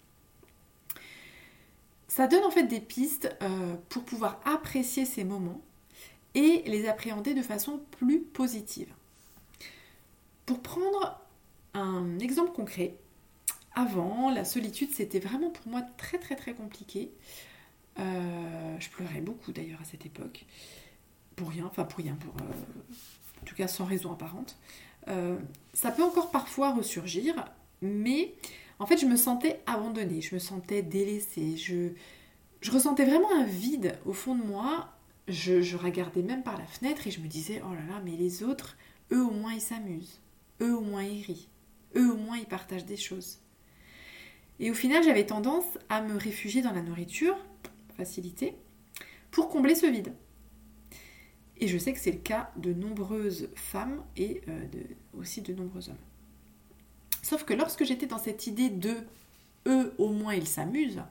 Ça 2.08 2.26
donne 2.26 2.44
en 2.44 2.50
fait 2.50 2.64
des 2.64 2.80
pistes 2.80 3.34
euh, 3.42 3.76
pour 3.88 4.04
pouvoir 4.04 4.40
apprécier 4.44 5.04
ces 5.04 5.24
moments 5.24 5.60
et 6.34 6.62
les 6.66 6.88
appréhender 6.88 7.34
de 7.34 7.42
façon 7.42 7.80
plus 7.98 8.20
positive. 8.20 8.92
Pour 10.46 10.60
prendre 10.60 11.20
un 11.74 12.18
exemple 12.18 12.52
concret, 12.52 12.96
avant, 13.74 14.30
la 14.30 14.44
solitude, 14.44 14.90
c'était 14.92 15.18
vraiment 15.18 15.50
pour 15.50 15.66
moi 15.68 15.82
très 15.96 16.18
très 16.18 16.36
très 16.36 16.54
compliqué. 16.54 17.10
Euh, 17.98 18.76
je 18.78 18.88
pleurais 18.90 19.20
beaucoup 19.20 19.52
d'ailleurs 19.52 19.80
à 19.80 19.84
cette 19.84 20.06
époque 20.06 20.44
pour 21.36 21.50
rien, 21.50 21.66
enfin 21.66 21.84
pour 21.84 21.98
rien, 21.98 22.14
pour, 22.14 22.34
euh, 22.40 22.52
en 23.42 23.44
tout 23.44 23.54
cas 23.54 23.68
sans 23.68 23.84
raison 23.84 24.12
apparente. 24.12 24.56
Euh, 25.08 25.36
ça 25.72 25.90
peut 25.90 26.02
encore 26.02 26.30
parfois 26.30 26.72
ressurgir, 26.72 27.34
mais 27.82 28.34
en 28.78 28.86
fait 28.86 28.96
je 28.96 29.06
me 29.06 29.16
sentais 29.16 29.60
abandonnée, 29.66 30.20
je 30.20 30.34
me 30.34 30.40
sentais 30.40 30.82
délaissée, 30.82 31.56
je, 31.56 31.90
ressentais 32.70 33.04
vraiment 33.04 33.30
un 33.34 33.44
vide 33.44 33.98
au 34.06 34.12
fond 34.12 34.34
de 34.34 34.42
moi. 34.42 34.90
Je, 35.26 35.76
regardais 35.76 36.22
même 36.22 36.42
par 36.42 36.58
la 36.58 36.66
fenêtre 36.66 37.06
et 37.06 37.10
je 37.10 37.20
me 37.20 37.28
disais, 37.28 37.62
oh 37.64 37.74
là 37.74 37.94
là, 37.94 38.02
mais 38.04 38.12
les 38.12 38.42
autres, 38.42 38.76
eux 39.10 39.24
au 39.24 39.30
moins 39.30 39.54
ils 39.54 39.60
s'amusent, 39.60 40.20
eux 40.60 40.76
au 40.76 40.82
moins 40.82 41.02
ils 41.02 41.22
rient, 41.22 41.48
eux 41.96 42.12
au 42.12 42.16
moins 42.16 42.36
ils 42.36 42.46
partagent 42.46 42.84
des 42.84 42.96
choses. 42.96 43.40
Et 44.60 44.70
au 44.70 44.74
final 44.74 45.02
j'avais 45.02 45.26
tendance 45.26 45.64
à 45.88 46.02
me 46.02 46.16
réfugier 46.16 46.62
dans 46.62 46.72
la 46.72 46.82
nourriture, 46.82 47.36
facilité, 47.96 48.54
pour 49.30 49.48
combler 49.48 49.74
ce 49.74 49.86
vide. 49.86 50.14
Et 51.60 51.68
je 51.68 51.78
sais 51.78 51.92
que 51.92 51.98
c'est 51.98 52.12
le 52.12 52.18
cas 52.18 52.50
de 52.56 52.72
nombreuses 52.72 53.48
femmes 53.54 54.02
et 54.16 54.42
euh, 54.48 54.64
aussi 55.16 55.40
de 55.40 55.54
nombreux 55.54 55.88
hommes. 55.88 55.96
Sauf 57.22 57.44
que 57.44 57.54
lorsque 57.54 57.84
j'étais 57.84 58.06
dans 58.06 58.18
cette 58.18 58.46
idée 58.46 58.70
de 58.70 58.94
eux 59.66 59.94
au 59.98 60.10
moins 60.10 60.34
ils 60.34 60.46
s'amusent, 60.46 61.02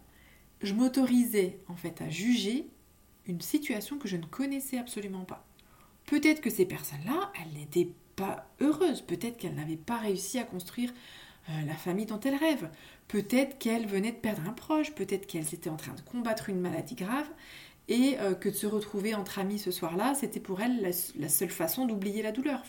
je 0.62 0.74
m'autorisais 0.74 1.60
en 1.68 1.76
fait 1.76 2.02
à 2.02 2.10
juger 2.10 2.68
une 3.28 3.42
situation 3.42 3.98
que 3.98 4.08
je 4.08 4.18
ne 4.18 4.26
connaissais 4.26 4.78
absolument 4.78 5.26
pas. 5.26 5.46
Peut-être 6.06 6.42
que 6.42 6.50
ces 6.50 6.66
personnes-là, 6.66 7.32
elles 7.42 7.58
n'étaient 7.58 7.90
pas 8.16 8.48
heureuses, 8.62 9.02
peut-être 9.02 9.38
qu'elles 9.38 9.56
n'avaient 9.56 9.78
pas 9.78 9.98
réussi 9.98 10.38
à 10.40 10.44
construire 10.44 10.94
euh, 11.50 11.66
la 11.66 11.76
famille 11.76 12.06
dont 12.06 12.20
elles 12.20 12.36
rêvent, 12.36 12.70
peut-être 13.08 13.58
qu'elles 13.58 13.88
venaient 13.88 14.12
de 14.12 14.18
perdre 14.18 14.48
un 14.48 14.54
proche, 14.54 14.94
peut-être 14.94 15.26
qu'elles 15.26 15.54
étaient 15.54 15.70
en 15.70 15.78
train 15.78 15.94
de 15.94 16.02
combattre 16.02 16.50
une 16.50 16.60
maladie 16.60 16.96
grave, 16.96 17.30
et 17.88 18.18
euh, 18.20 18.34
que 18.34 18.50
de 18.50 18.56
se 18.56 18.68
retrouver 18.68 19.14
entre 19.16 19.40
amis 19.40 19.60
ce 19.60 19.72
soir-là, 19.72 20.14
c'était 20.16 20.40
pour 20.40 20.62
elle 20.62 20.82
la, 20.82 21.30
seule 21.30 21.50
façon 21.50 21.86
d'oublier 21.86 22.22
la 22.22 22.32
douleur. 22.32 22.64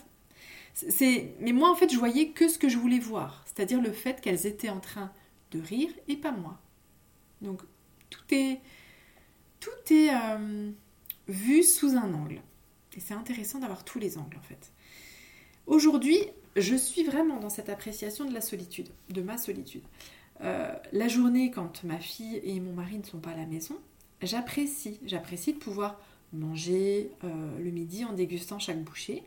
Mais 1.39 1.53
moi, 1.53 1.71
en 1.71 1.75
fait, 1.75 1.91
je 1.91 1.97
voyais 1.97 2.29
que 2.29 2.49
ce 2.49 2.57
que 2.57 2.67
je 2.67 2.77
voulais 2.77 2.99
voir, 2.99 3.43
c'est-à-dire 3.45 3.81
le 3.81 3.91
fait 3.91 4.19
qu'elles 4.19 4.45
étaient 4.45 4.69
en 4.69 4.81
train 4.81 5.11
de 5.51 5.61
rire 5.61 5.89
et 6.07 6.17
pas 6.17 6.31
moi. 6.31 6.59
Donc, 7.41 7.61
tout 8.09 8.33
est, 8.33 8.59
tout 9.61 9.93
est 9.93 10.09
euh, 10.09 10.71
vu 11.29 11.63
sous 11.63 11.95
un 11.95 12.13
angle. 12.13 12.41
Et 12.97 12.99
c'est 12.99 13.13
intéressant 13.13 13.59
d'avoir 13.59 13.85
tous 13.85 13.99
les 13.99 14.17
angles, 14.17 14.37
en 14.37 14.41
fait. 14.41 14.73
Aujourd'hui, 15.65 16.19
je 16.55 16.75
suis 16.75 17.03
vraiment 17.03 17.39
dans 17.39 17.49
cette 17.49 17.69
appréciation 17.69 18.25
de 18.25 18.33
la 18.33 18.41
solitude, 18.41 18.89
de 19.09 19.21
ma 19.21 19.37
solitude. 19.37 19.83
Euh, 20.41 20.73
la 20.91 21.07
journée, 21.07 21.51
quand 21.51 21.83
ma 21.83 21.99
fille 21.99 22.41
et 22.43 22.59
mon 22.59 22.73
mari 22.73 22.97
ne 22.97 23.03
sont 23.03 23.19
pas 23.19 23.31
à 23.31 23.35
la 23.35 23.45
maison, 23.45 23.77
j'apprécie. 24.21 24.99
J'apprécie 25.05 25.53
de 25.53 25.59
pouvoir 25.59 25.99
manger 26.33 27.11
euh, 27.23 27.59
le 27.59 27.71
midi 27.71 28.05
en 28.05 28.13
dégustant 28.13 28.59
chaque 28.59 28.83
bouchée. 28.83 29.23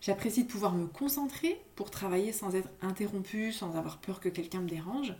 J'apprécie 0.00 0.44
de 0.44 0.48
pouvoir 0.48 0.74
me 0.74 0.86
concentrer 0.86 1.60
pour 1.74 1.90
travailler 1.90 2.32
sans 2.32 2.54
être 2.54 2.68
interrompue, 2.82 3.52
sans 3.52 3.76
avoir 3.76 3.98
peur 3.98 4.20
que 4.20 4.28
quelqu'un 4.28 4.60
me 4.60 4.68
dérange. 4.68 5.14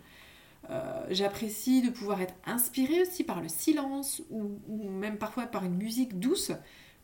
Euh, 0.71 1.07
j'apprécie 1.11 1.83
de 1.83 1.91
pouvoir 1.91 2.21
être 2.21 2.35
inspirée 2.45 3.03
aussi 3.03 3.25
par 3.25 3.41
le 3.41 3.49
silence 3.49 4.23
ou, 4.31 4.59
ou, 4.69 4.89
même 4.89 5.17
parfois 5.17 5.47
par 5.47 5.65
une 5.65 5.77
musique 5.77 6.19
douce 6.19 6.53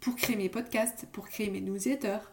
pour 0.00 0.16
créer 0.16 0.36
mes 0.36 0.48
podcasts, 0.48 1.06
pour 1.12 1.28
créer 1.28 1.48
mes 1.48 1.60
newsletters. 1.60 2.30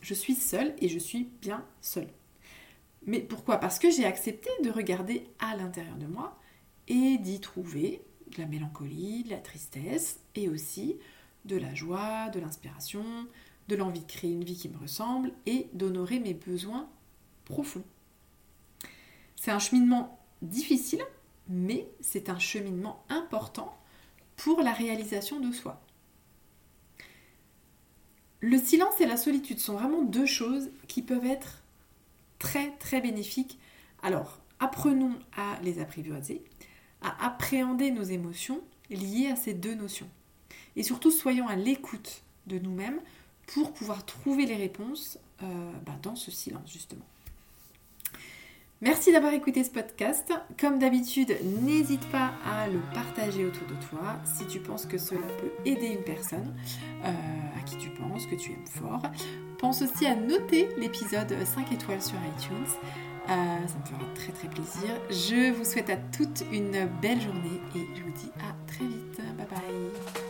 Je 0.00 0.14
suis 0.14 0.34
seule 0.34 0.74
et 0.78 0.88
je 0.88 0.98
suis 0.98 1.28
bien 1.40 1.64
seule. 1.80 2.08
Mais 3.06 3.20
pourquoi? 3.20 3.58
Parce 3.58 3.78
que 3.78 3.90
j'ai 3.90 4.04
accepté 4.04 4.50
de 4.62 4.70
regarder 4.70 5.26
à 5.40 5.56
l'intérieur 5.56 5.96
de 5.96 6.06
moi 6.06 6.38
et 6.88 7.18
d'y 7.18 7.40
trouver 7.40 8.02
de 8.34 8.40
la 8.40 8.46
mélancolie, 8.46 9.24
de 9.24 9.30
la 9.30 9.38
tristesse 9.38 10.20
et 10.34 10.48
aussi 10.48 10.96
de 11.44 11.56
la 11.56 11.74
joie, 11.74 12.28
de 12.30 12.40
l'inspiration, 12.40 13.04
de 13.68 13.76
l'envie 13.76 14.00
de 14.00 14.06
créer 14.06 14.32
une 14.32 14.44
vie 14.44 14.56
qui 14.56 14.68
me 14.68 14.78
ressemble 14.78 15.32
et 15.46 15.68
d'honorer 15.72 16.20
mes 16.20 16.34
besoins 16.34 16.88
profonds. 17.44 17.84
C'est 19.36 19.50
un 19.50 19.58
cheminement 19.58 20.18
difficile 20.40 21.02
mais 21.48 21.88
c'est 22.00 22.28
un 22.28 22.38
cheminement 22.38 23.04
important 23.08 23.76
pour 24.36 24.62
la 24.62 24.72
réalisation 24.72 25.40
de 25.40 25.52
soi. 25.52 25.80
Le 28.40 28.58
silence 28.58 29.00
et 29.00 29.06
la 29.06 29.16
solitude 29.16 29.60
sont 29.60 29.74
vraiment 29.74 30.02
deux 30.02 30.26
choses 30.26 30.70
qui 30.88 31.02
peuvent 31.02 31.26
être 31.26 31.62
très 32.38 32.72
très 32.78 33.00
bénéfiques. 33.00 33.58
Alors, 34.02 34.40
apprenons 34.58 35.16
à 35.36 35.60
les 35.62 35.78
apprivoiser, 35.78 36.42
à 37.02 37.26
appréhender 37.26 37.90
nos 37.90 38.02
émotions 38.02 38.60
liées 38.90 39.28
à 39.32 39.36
ces 39.36 39.54
deux 39.54 39.74
notions. 39.74 40.08
Et 40.76 40.82
surtout, 40.82 41.10
soyons 41.10 41.48
à 41.48 41.56
l'écoute 41.56 42.22
de 42.46 42.58
nous-mêmes 42.58 43.00
pour 43.46 43.72
pouvoir 43.72 44.04
trouver 44.04 44.46
les 44.46 44.56
réponses 44.56 45.18
euh, 45.42 45.46
bah, 45.84 45.92
dans 46.02 46.16
ce 46.16 46.30
silence, 46.30 46.70
justement. 46.72 47.04
Merci 48.80 49.12
d'avoir 49.12 49.32
écouté 49.32 49.62
ce 49.62 49.70
podcast. 49.70 50.32
Comme 50.58 50.80
d'habitude, 50.80 51.36
n'hésite 51.62 52.04
pas 52.10 52.32
à 52.44 52.66
le 52.66 52.80
partager 52.92 53.44
autour 53.44 53.64
de 53.68 53.74
toi 53.88 54.16
si 54.24 54.44
tu 54.48 54.58
penses 54.58 54.86
que 54.86 54.98
cela 54.98 55.20
peut 55.38 55.52
aider 55.64 55.86
une 55.86 56.02
personne 56.02 56.52
euh, 57.04 57.08
à 57.56 57.62
qui 57.62 57.76
tu 57.76 57.90
penses, 57.90 58.26
que 58.26 58.34
tu 58.34 58.50
aimes 58.50 58.66
fort. 58.66 59.02
Pense 59.58 59.82
aussi 59.82 60.04
à 60.04 60.16
noter 60.16 60.68
l'épisode 60.78 61.32
5 61.44 61.70
étoiles 61.70 62.02
sur 62.02 62.16
iTunes. 62.36 62.66
Euh, 63.28 63.66
ça 63.66 63.74
me 63.78 63.84
fera 63.86 64.14
très 64.14 64.32
très 64.32 64.48
plaisir. 64.48 64.90
Je 65.10 65.52
vous 65.52 65.64
souhaite 65.64 65.90
à 65.90 65.96
toutes 65.96 66.44
une 66.52 66.88
belle 67.00 67.20
journée 67.20 67.60
et 67.76 67.86
je 67.96 68.02
vous 68.02 68.12
dis 68.12 68.30
à 68.40 68.54
très 68.66 68.84
vite. 68.86 69.20
Bye 69.36 69.46
bye. 69.48 70.21